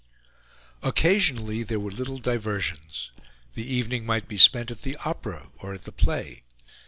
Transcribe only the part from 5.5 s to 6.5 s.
or at the play.